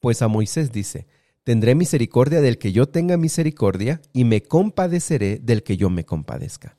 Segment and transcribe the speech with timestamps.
[0.00, 1.06] Pues a Moisés dice,
[1.44, 6.76] tendré misericordia del que yo tenga misericordia y me compadeceré del que yo me compadezca.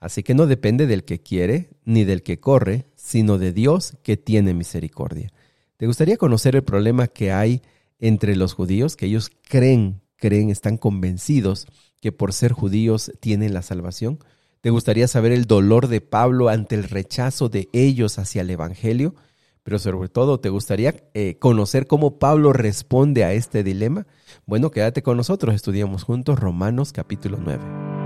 [0.00, 4.16] Así que no depende del que quiere ni del que corre, sino de Dios que
[4.16, 5.32] tiene misericordia.
[5.76, 7.62] ¿Te gustaría conocer el problema que hay
[8.00, 8.96] entre los judíos?
[8.96, 11.66] Que ellos creen, creen, están convencidos
[12.00, 14.18] que por ser judíos tienen la salvación.
[14.60, 19.14] ¿Te gustaría saber el dolor de Pablo ante el rechazo de ellos hacia el Evangelio?
[19.62, 24.06] Pero sobre todo, ¿te gustaría eh, conocer cómo Pablo responde a este dilema?
[24.44, 28.01] Bueno, quédate con nosotros, estudiamos juntos Romanos capítulo 9.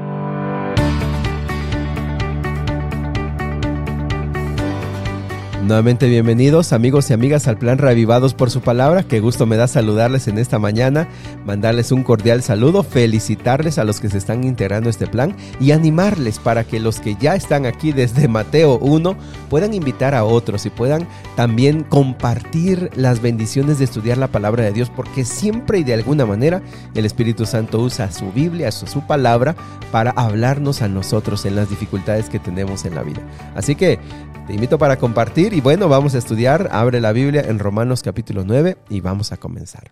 [5.66, 9.02] Nuevamente bienvenidos amigos y amigas al plan Revivados por su palabra.
[9.02, 11.08] Qué gusto me da saludarles en esta mañana,
[11.44, 15.72] mandarles un cordial saludo, felicitarles a los que se están integrando a este plan y
[15.72, 19.16] animarles para que los que ya están aquí desde Mateo 1
[19.50, 24.70] puedan invitar a otros y puedan también compartir las bendiciones de estudiar la palabra de
[24.70, 26.62] Dios porque siempre y de alguna manera
[26.94, 29.56] el Espíritu Santo usa su Biblia, su, su palabra
[29.90, 33.22] para hablarnos a nosotros en las dificultades que tenemos en la vida.
[33.56, 33.98] Así que
[34.46, 36.68] te invito para compartir y bueno, vamos a estudiar.
[36.70, 39.90] Abre la Biblia en Romanos capítulo 9 y vamos a comenzar.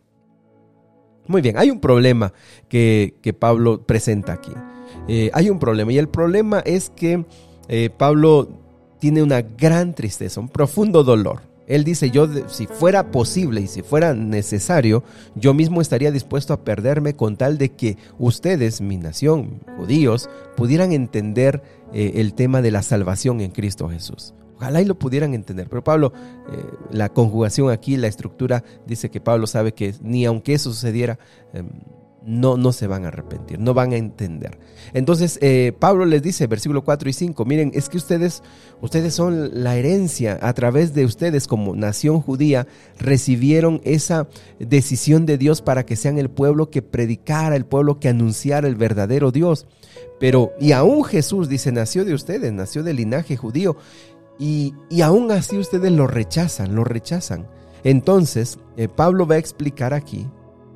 [1.27, 2.35] Muy bien, hay un problema
[2.69, 4.53] que, Pablo presenta aquí.
[5.09, 7.25] Eh, hay un problema y el problema es que
[7.69, 8.47] eh, Pablo
[8.99, 11.41] tiene una gran tristeza, un profundo dolor.
[11.67, 15.03] Él dice, yo si fuera posible y si fuera necesario,
[15.35, 20.93] yo mismo estaría dispuesto a perderme con tal de que ustedes, mi nación, judíos, pudieran
[20.93, 21.63] entender
[21.95, 24.35] eh, el tema de la salvación en Cristo Jesús.
[24.65, 25.69] Ojalá y lo pudieran entender.
[25.69, 26.15] Pero Pablo,
[26.51, 31.19] eh, la conjugación aquí, la estructura, dice que Pablo sabe que ni aunque eso sucediera,
[31.53, 31.69] em,
[32.25, 34.59] no, no se van a arrepentir, no van a entender.
[34.95, 38.43] Entonces, eh, Pablo les dice, versículo 4 y 5, miren, es que ustedes,
[38.81, 42.67] ustedes son la herencia, a través de ustedes como nación judía,
[42.99, 48.09] recibieron esa decisión de Dios para que sean el pueblo que predicara, el pueblo que
[48.09, 49.67] anunciara el verdadero Dios.
[50.19, 53.77] Pero, y aún Jesús dice, nació de ustedes, nació del linaje judío,
[54.39, 57.47] y, y aún así ustedes lo rechazan, lo rechazan.
[57.85, 60.27] Entonces, eh, Pablo va a explicar aquí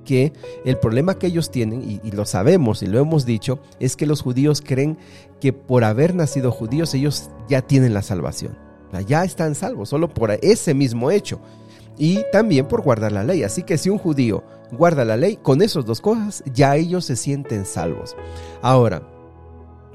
[0.05, 0.33] que
[0.65, 4.23] el problema que ellos tienen, y, lo sabemos y lo hemos dicho, es que los
[4.23, 4.97] judíos creen
[5.39, 8.57] que por haber nacido judíos ellos ya tienen la salvación.
[9.07, 11.41] ya están salvos, solo por ese mismo hecho.
[11.99, 13.43] Y también por guardar la ley.
[13.43, 17.17] Así que si un judío guarda la ley, con esas dos cosas ya ellos se
[17.17, 18.17] sienten salvos.
[18.63, 19.03] Ahora,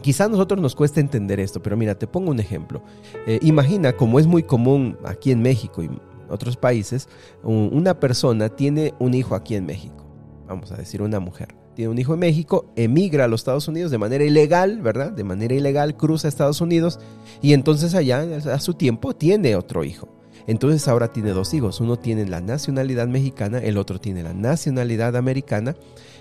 [0.03, 2.83] Quizá a nosotros nos cuesta entender esto, pero mira, te pongo un ejemplo.
[3.25, 5.89] Eh, imagina, como es muy común aquí en México y
[6.29, 7.09] otros países,
[7.43, 10.03] una persona tiene un hijo aquí en México
[10.47, 13.91] vamos a decir una mujer, tiene un hijo en México, emigra a los Estados Unidos
[13.91, 15.11] de manera ilegal, ¿verdad?
[15.11, 16.99] De manera ilegal cruza a Estados Unidos
[17.41, 20.09] y entonces allá a su tiempo tiene otro hijo.
[20.45, 25.15] Entonces ahora tiene dos hijos, uno tiene la nacionalidad mexicana, el otro tiene la nacionalidad
[25.15, 25.75] americana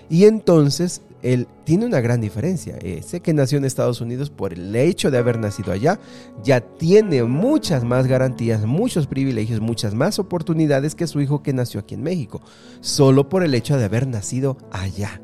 [0.09, 2.77] y entonces él tiene una gran diferencia.
[2.77, 5.99] Ese que nació en Estados Unidos por el hecho de haber nacido allá,
[6.43, 11.79] ya tiene muchas más garantías, muchos privilegios, muchas más oportunidades que su hijo que nació
[11.79, 12.41] aquí en México,
[12.81, 15.21] solo por el hecho de haber nacido allá.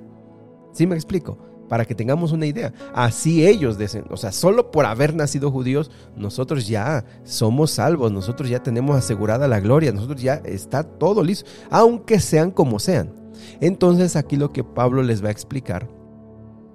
[0.73, 1.48] ¿Sí me explico?
[1.69, 2.73] Para que tengamos una idea.
[2.93, 8.49] Así ellos dicen, o sea, solo por haber nacido judíos, nosotros ya somos salvos, nosotros
[8.49, 13.13] ya tenemos asegurada la gloria, nosotros ya está todo listo, aunque sean como sean.
[13.61, 15.87] Entonces aquí lo que Pablo les va a explicar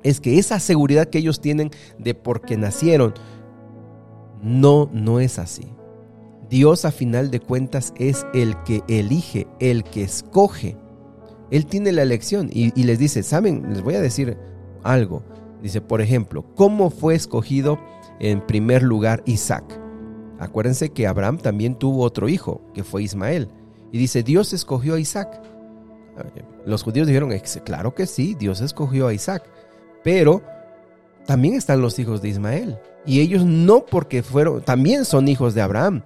[0.02, 3.14] es que esa seguridad que ellos tienen de porque nacieron,
[4.42, 5.66] no, no es así.
[6.50, 10.76] Dios a final de cuentas es el que elige, el que escoge.
[11.50, 13.72] Él tiene la elección y, y les dice, ¿saben?
[13.72, 14.36] Les voy a decir
[14.84, 15.22] algo.
[15.62, 17.78] Dice, por ejemplo, ¿cómo fue escogido
[18.20, 19.64] en primer lugar Isaac?
[20.38, 23.48] Acuérdense que Abraham también tuvo otro hijo, que fue Ismael.
[23.90, 25.40] Y dice, Dios escogió a Isaac.
[26.66, 27.32] Los judíos dijeron,
[27.64, 29.44] claro que sí, Dios escogió a Isaac,
[30.02, 30.42] pero
[31.26, 32.78] también están los hijos de Ismael.
[33.06, 36.02] Y ellos no porque fueron, también son hijos de Abraham,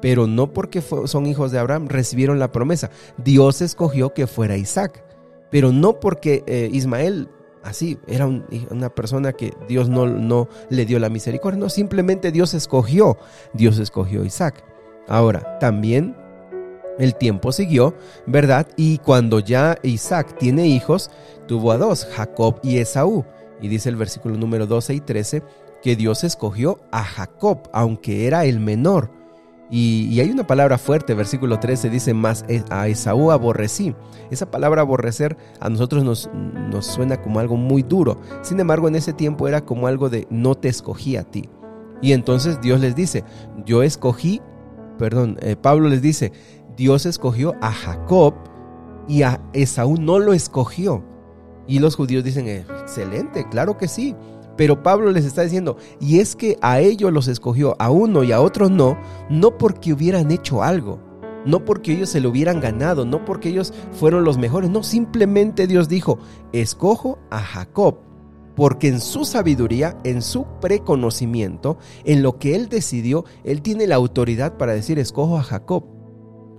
[0.00, 2.90] pero no porque son hijos de Abraham recibieron la promesa.
[3.16, 5.04] Dios escogió que fuera Isaac,
[5.50, 7.28] pero no porque eh, Ismael
[7.62, 12.54] así era una persona que Dios no, no le dio la misericordia, no, simplemente Dios
[12.54, 13.18] escogió,
[13.54, 14.64] Dios escogió a Isaac.
[15.08, 16.16] Ahora, también
[16.98, 17.94] el tiempo siguió,
[18.26, 18.68] ¿verdad?
[18.76, 21.10] Y cuando ya Isaac tiene hijos,
[21.46, 23.24] tuvo a dos, Jacob y Esaú.
[23.60, 25.42] Y dice el versículo número 12 y 13
[25.82, 29.10] que Dios escogió a Jacob, aunque era el menor.
[29.74, 33.94] Y, hay una palabra fuerte, versículo 13 dice, más e, a Esaú aborrecí.
[34.30, 36.28] Esa palabra aborrecer a nosotros nos,
[36.84, 38.20] suena como algo muy duro.
[38.42, 41.48] Sin embargo, en ese tiempo era como algo de no te escogí a ti.
[42.02, 43.24] Y entonces Dios les dice,
[43.64, 44.42] yo escogí,
[44.98, 46.32] perdón, eh, Pablo les dice,
[46.76, 48.34] Dios escogió a Jacob
[49.08, 51.02] y a Esaú no lo escogió.
[51.66, 54.14] Y los judíos dicen, excelente, claro que sí.
[54.56, 58.32] Pero Pablo les está diciendo, y es que a ellos los escogió, a uno y
[58.32, 58.98] a otros no,
[59.30, 60.98] no porque hubieran hecho algo,
[61.46, 65.66] no porque ellos se lo hubieran ganado, no porque ellos fueron los mejores, no, simplemente
[65.66, 66.18] Dios dijo,
[66.52, 68.00] escojo a Jacob,
[68.54, 73.96] porque en su sabiduría, en su preconocimiento, en lo que él decidió, él tiene la
[73.96, 76.01] autoridad para decir, escojo a Jacob.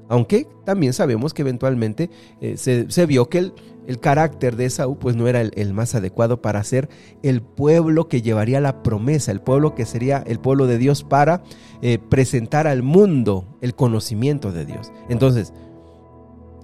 [0.09, 2.09] Aunque también sabemos que eventualmente
[2.41, 3.51] eh, se, vio que
[3.87, 6.89] el, carácter de Esaú pues no era el, más adecuado para ser
[7.21, 11.43] el pueblo que llevaría la promesa, el pueblo que sería el pueblo de Dios para
[11.81, 14.91] eh, presentar al mundo el conocimiento de Dios.
[15.09, 15.53] Entonces,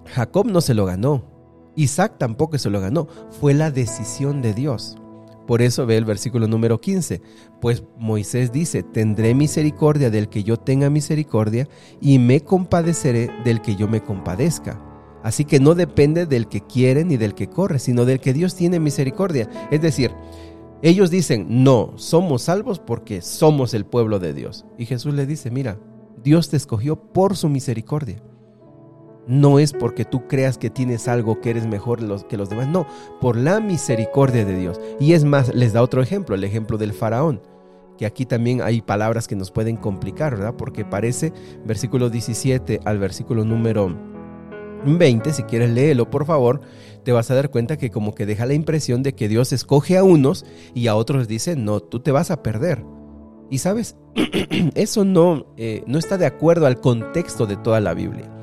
[0.05, 1.23] Jacob no se lo ganó,
[1.75, 3.07] Isaac tampoco se lo ganó,
[3.39, 4.98] fue la decisión de Dios.
[5.49, 7.23] Por eso ve el versículo número 15.
[7.59, 11.67] Pues Moisés dice, tendré misericordia del que yo tenga misericordia
[11.99, 14.79] y me compadeceré del que yo me compadezca.
[15.23, 18.53] Así que no depende del que quiere ni del que corre, sino del que Dios
[18.53, 19.49] tiene misericordia.
[19.71, 20.11] Es decir,
[20.83, 24.67] ellos dicen, no, somos salvos porque somos el pueblo de Dios.
[24.77, 25.79] Y Jesús le dice, mira,
[26.23, 28.21] Dios te escogió por su misericordia
[29.29, 32.87] no es porque tú creas que tienes algo que eres mejor que los demás, no,
[33.21, 34.81] por la misericordia de Dios.
[34.99, 37.39] Y es más, les da otro ejemplo, el ejemplo del faraón,
[37.99, 40.55] que aquí también hay palabras que nos pueden complicar, ¿verdad?
[40.57, 41.31] Porque parece
[41.63, 43.95] versículo 17 al versículo número
[44.83, 46.61] 20, si quieres léelo por favor,
[47.03, 49.97] te vas a dar cuenta que como que deja la impresión de que Dios escoge
[49.97, 50.43] a unos
[50.73, 52.83] y a otros dice, no, tú te vas a perder.
[53.51, 53.95] Y sabes,
[54.73, 58.38] eso no, eh, no está de acuerdo al contexto de toda la Biblia.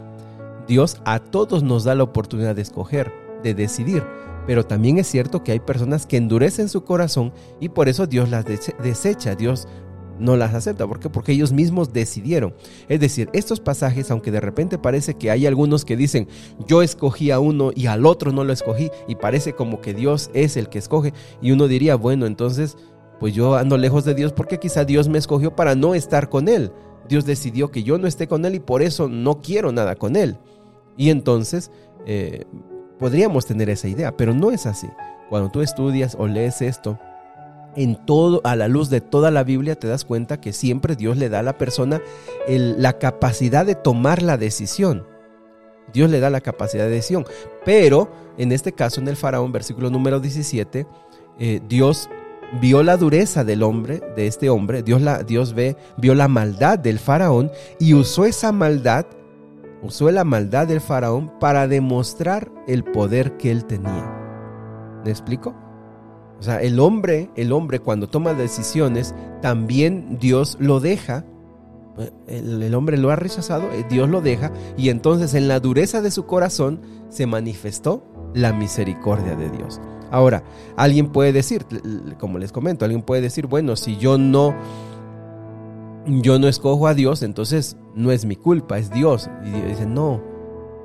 [0.67, 4.03] Dios a todos nos da la oportunidad de escoger, de decidir,
[4.47, 8.31] pero también es cierto que hay personas que endurecen su corazón y por eso Dios
[8.31, 9.67] las desecha, Dios
[10.19, 10.87] no las acepta.
[10.87, 11.11] ¿Por qué?
[11.11, 12.55] Porque ellos mismos decidieron.
[12.89, 16.29] Es decir, estos pasajes, aunque de repente parece que hay algunos que dicen,
[16.67, 20.31] yo escogí a uno y al otro no lo escogí, y parece como que Dios
[20.33, 22.77] es el que escoge, y uno diría, bueno, entonces,
[23.21, 26.49] pues yo ando lejos de Dios porque quizá Dios me escogió para no estar con
[26.49, 26.73] Él.
[27.09, 30.17] Dios decidió que yo no esté con Él y por eso no quiero nada con
[30.17, 30.39] Él.
[30.97, 31.71] Y entonces
[32.07, 32.45] eh,
[32.99, 34.89] podríamos tener esa idea, pero no es así.
[35.29, 36.99] Cuando tú estudias o lees esto,
[37.77, 41.17] en todo, a la luz de toda la Biblia, te das cuenta que siempre Dios
[41.17, 42.01] le da a la persona
[42.49, 45.07] la capacidad de tomar la decisión.
[45.93, 47.27] Dios le da la capacidad de decisión.
[47.65, 50.87] Pero en este caso, en el faraón, versículo número 17,
[51.39, 52.09] eh, Dios
[52.61, 56.79] vio la dureza del hombre, de este hombre, Dios, la, Dios ve, vio la maldad
[56.79, 59.07] del faraón y usó esa maldad
[59.87, 64.13] usó la maldad del faraón para demostrar el poder que él tenía.
[65.05, 65.55] ¿Me explico?
[66.39, 71.25] O sea, el hombre, el hombre cuando toma decisiones, también Dios lo deja.
[72.27, 76.03] El, el, hombre lo ha rechazado, eh, Dios lo deja, y entonces en la dureza
[76.03, 78.05] de su corazón se manifestó
[78.35, 79.81] la misericordia de Dios.
[80.11, 80.43] Ahora,
[80.77, 81.65] alguien puede decir,
[82.19, 84.55] como les comento, alguien puede decir, bueno, si yo no
[86.07, 89.29] yo no escojo a Dios, entonces no es mi culpa, es Dios.
[89.45, 90.23] Y Dios dice, no,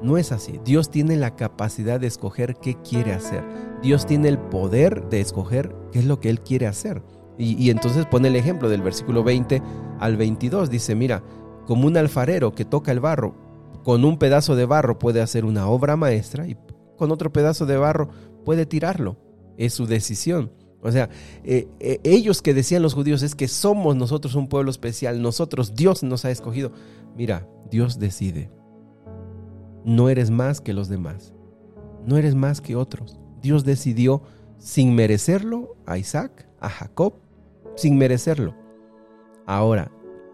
[0.02, 0.60] no es así.
[0.66, 3.44] Dios tiene la capacidad de escoger qué quiere hacer.
[3.82, 7.04] Dios tiene el poder de escoger qué es lo que Él quiere hacer.
[7.38, 9.62] Y, entonces pone el ejemplo del versículo 20
[10.00, 10.70] al 22.
[10.70, 11.24] Dice, mira,
[11.66, 13.36] como un alfarero que toca el barro,
[13.84, 16.56] con un pedazo de barro puede hacer una obra maestra y
[16.98, 18.10] con otro pedazo de barro
[18.46, 19.18] puede tirarlo.
[19.58, 20.52] Es su decisión.
[20.84, 21.10] O sea,
[21.44, 25.76] eh, eh, ellos que decían los judíos es que somos nosotros un pueblo especial, nosotros
[25.76, 26.72] Dios nos ha escogido.
[27.16, 28.50] Mira, Dios decide.
[29.86, 31.34] No eres más que los demás.
[32.06, 33.20] No eres más que otros.
[33.42, 34.24] Dios decidió
[34.58, 37.16] sin merecerlo a Isaac, a Jacob,
[37.76, 38.56] sin merecerlo.
[39.46, 39.92] Ahora,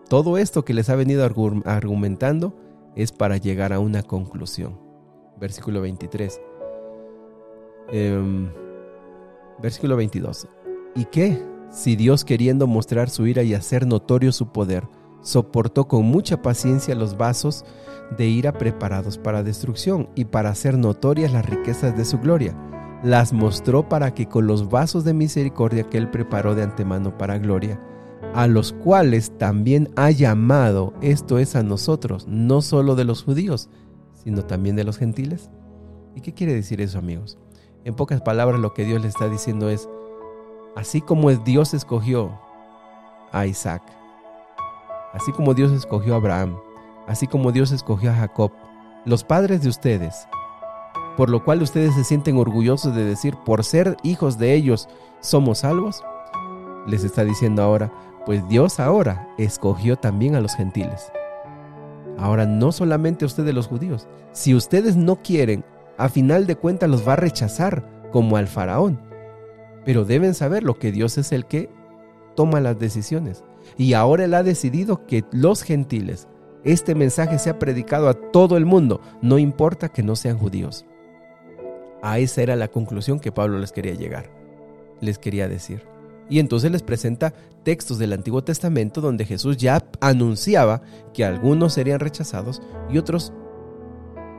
[0.09, 1.25] todo esto que les ha venido
[1.65, 2.55] argumentando
[2.95, 4.79] es para llegar a una conclusión.
[5.39, 6.41] Versículo 23.
[9.61, 10.47] Versículo 22.
[10.95, 11.41] ¿Y qué?
[11.71, 14.87] Si Dios queriendo mostrar su ira y hacer notorio su poder,
[15.21, 17.65] soportó con mucha paciencia los vasos
[18.17, 22.55] de ira preparados para destrucción y para hacer notorias las riquezas de su gloria,
[23.03, 27.37] las mostró para que con los vasos de misericordia que él preparó de antemano para
[27.37, 27.81] gloria,
[28.33, 33.69] a los cuales también ha llamado, esto es a nosotros, no solo de los judíos,
[34.13, 35.49] sino también de los gentiles.
[36.15, 37.37] ¿Y qué quiere decir eso, amigos?
[37.87, 39.87] En pocas palabras, lo que Dios le está diciendo es,
[40.75, 42.37] así como Dios escogió
[43.31, 43.81] a Isaac,
[45.13, 46.57] así como Dios escogió a Abraham,
[47.07, 48.51] así como Dios escogió a Jacob,
[49.05, 50.27] los padres de ustedes,
[51.15, 54.89] por lo cual ustedes se sienten orgullosos de decir, por ser hijos de ellos,
[55.21, 56.03] somos salvos,
[56.87, 57.89] les está diciendo ahora,
[58.25, 61.09] pues Dios ahora escogió también a los gentiles.
[62.17, 65.63] Ahora no solamente a ustedes los judíos, si ustedes no quieren
[65.97, 68.99] A final de cuentas los va a rechazar como al faraón.
[69.85, 71.69] Pero deben saber lo que Dios es el que
[72.35, 73.43] toma las decisiones.
[73.77, 76.27] Y ahora Él ha decidido que los gentiles,
[76.63, 80.85] este mensaje sea predicado a todo el mundo, no importa que no sean judíos.
[82.01, 84.29] A esa era la conclusión que Pablo les quería llegar,
[85.01, 85.83] les quería decir.
[86.29, 90.81] Y entonces les presenta textos del Antiguo Testamento donde Jesús ya anunciaba
[91.13, 93.33] que algunos serían rechazados y otros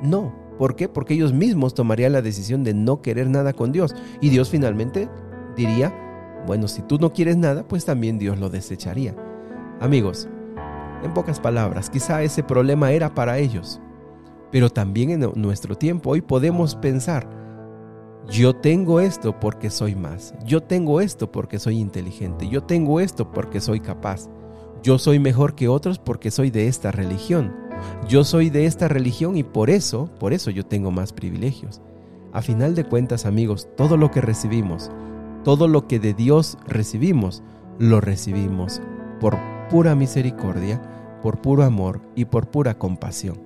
[0.02, 0.47] no.
[0.58, 0.88] ¿Por qué?
[0.88, 3.94] Porque ellos mismos tomarían la decisión de no querer nada con Dios.
[4.20, 5.08] Y Dios finalmente
[5.56, 5.94] diría,
[6.46, 9.14] bueno, si tú no quieres nada, pues también Dios lo desecharía.
[9.80, 10.28] Amigos,
[11.04, 13.80] en pocas palabras, quizá ese problema era para ellos.
[14.50, 17.28] Pero también en nuestro tiempo hoy podemos pensar,
[18.30, 20.34] yo tengo esto porque soy más.
[20.44, 22.48] Yo tengo esto porque soy inteligente.
[22.48, 24.28] Yo tengo esto porque soy capaz.
[24.82, 27.67] Yo soy mejor que otros porque soy de esta religión.
[28.08, 31.80] Yo soy de esta religión y por eso, por eso yo tengo más privilegios.
[32.32, 34.90] A final de cuentas, amigos, todo lo que recibimos,
[35.44, 37.42] todo lo que de Dios recibimos,
[37.78, 38.80] lo recibimos
[39.20, 39.36] por
[39.70, 40.82] pura misericordia,
[41.22, 43.40] por puro amor y por pura compasión.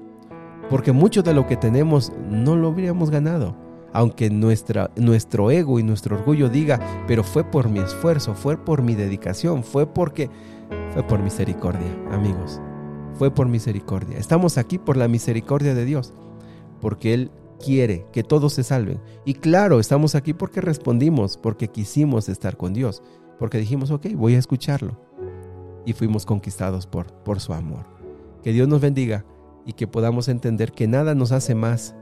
[0.69, 3.57] Porque mucho de lo que tenemos no lo habríamos ganado
[3.93, 8.95] aunque nuestro ego y nuestro orgullo diga, pero fue por mi esfuerzo, fue por mi
[8.95, 10.31] dedicación, fue porque
[10.93, 12.61] fue por misericordia, amigos.
[13.14, 14.19] Fue por misericordia.
[14.19, 16.12] Estamos aquí por la misericordia de Dios,
[16.81, 17.31] porque Él
[17.62, 19.00] quiere que todos se salven.
[19.25, 23.02] Y claro, estamos aquí porque respondimos, porque quisimos estar con Dios,
[23.38, 24.99] porque dijimos, ok, voy a escucharlo.
[25.85, 27.87] Y fuimos conquistados por, por su amor.
[28.42, 29.25] Que Dios nos bendiga
[29.64, 31.95] y que podamos entender que nada nos hace más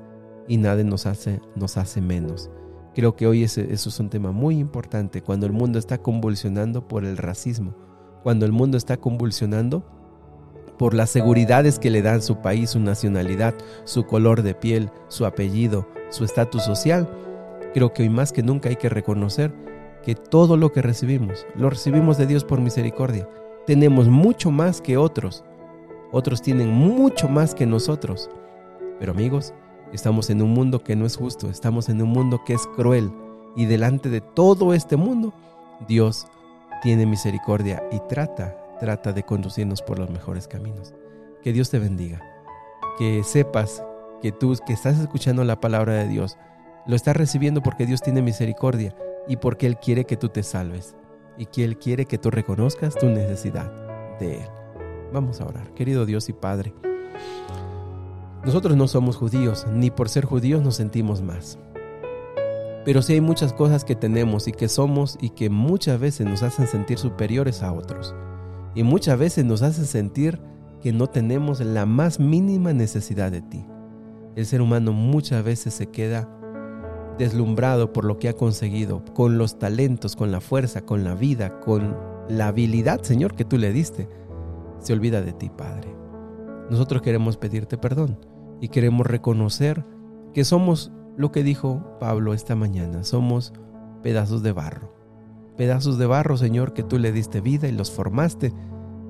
[0.49, 2.50] y nada nos hace, nos hace menos.
[2.95, 7.05] Creo que hoy eso es un tema muy importante cuando el mundo está convulsionando por
[7.05, 7.75] el racismo,
[8.23, 9.85] cuando el mundo está convulsionando
[10.81, 15.27] por las seguridades que le dan su país, su nacionalidad, su color de piel, su
[15.27, 17.07] apellido, su estatus social.
[17.75, 19.53] Creo que hoy más que nunca hay que reconocer
[20.03, 23.29] que todo lo que recibimos, lo recibimos de Dios por misericordia.
[23.67, 25.45] Tenemos mucho más que otros.
[26.13, 28.31] Otros tienen mucho más que nosotros.
[28.99, 29.53] Pero amigos,
[29.93, 33.11] Estamos en un mundo que no es justo, estamos en un mundo que es cruel
[33.57, 35.35] y delante de todo este mundo,
[35.89, 36.29] Dios
[36.81, 40.95] tiene misericordia y trata, trata de conducirnos por los mejores caminos.
[41.43, 42.21] Que Dios te bendiga,
[42.99, 43.85] que sepas
[44.21, 46.37] que tú que estás escuchando la palabra de Dios,
[46.87, 48.97] lo estás recibiendo porque Dios tiene misericordia
[49.29, 50.97] y porque Él quiere que tú te salves
[51.39, 53.71] y que Él quiere que tú reconozcas tu necesidad
[54.19, 54.49] de Él.
[55.13, 56.75] Vamos a orar, querido Dios y Padre.
[58.45, 61.59] Nosotros no somos judíos, ni por ser judíos nos sentimos más.
[62.85, 66.43] Pero sí hay muchas cosas que tenemos y que somos y que muchas veces nos
[66.43, 68.15] hacen sentir superiores a otros.
[68.75, 70.41] Y muchas veces nos hacen sentir
[70.81, 73.65] que no tenemos la más mínima necesidad de ti.
[74.37, 76.29] El ser humano muchas veces se queda
[77.19, 81.61] deslumbrado por lo que ha conseguido, con los talentos, con la fuerza, con la vida,
[81.61, 81.97] con
[82.29, 84.09] la habilidad, Señor, que tú le diste.
[84.79, 85.95] Se olvida de ti, Padre.
[86.71, 88.19] Nosotros queremos pedirte perdón
[88.61, 89.85] y queremos reconocer
[90.33, 93.53] que somos lo que dijo Pablo esta mañana, somos
[94.03, 95.00] pedazos de barro.
[95.61, 98.50] Pedazos de barro, Señor, que tú le diste vida y los formaste,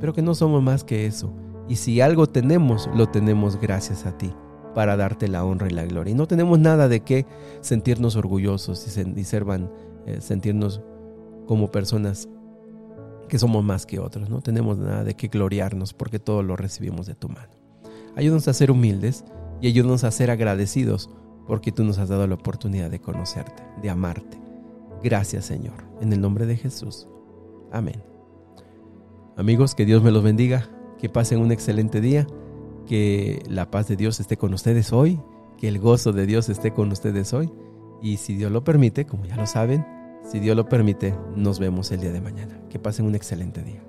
[0.01, 1.33] pero que no somos más que eso.
[1.69, 4.33] Y si algo tenemos, lo tenemos gracias a ti,
[4.75, 6.11] para darte la honra y la gloria.
[6.11, 7.25] Y no tenemos nada de qué
[7.61, 10.83] sentirnos orgullosos y, eh, sentirnos
[11.47, 12.29] como personas
[13.29, 14.29] que somos más que otros.
[14.29, 17.53] No tenemos nada de qué gloriarnos porque todo lo recibimos de tu mano.
[18.17, 19.25] Ayúdanos a ser humildes
[19.61, 21.11] y ayúdanos a ser agradecidos
[21.47, 24.37] porque tú nos has dado la oportunidad de conocerte, de amarte.
[25.01, 27.09] Gracias Señor, en el nombre de Jesús.
[27.73, 28.03] Amén.
[29.37, 32.27] Amigos, que Dios me los bendiga, que pasen un excelente día,
[32.87, 35.21] que la paz de Dios esté con ustedes hoy,
[35.57, 37.51] que el gozo de Dios esté con ustedes hoy
[38.03, 39.87] y si Dios lo permite, como ya lo saben,
[40.25, 42.61] si Dios lo permite, nos vemos el día de mañana.
[42.69, 43.83] Que pasen un excelente día.